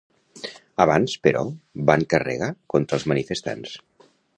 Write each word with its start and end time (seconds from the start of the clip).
Abans, 0.85 1.13
però, 1.27 1.45
van 1.91 2.07
carregar 2.15 2.51
contra 2.77 3.01
els 3.01 3.11
manifestants. 3.13 3.81